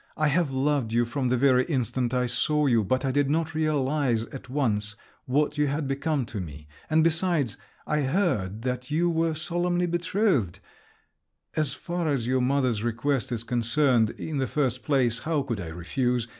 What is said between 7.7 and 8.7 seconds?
I heard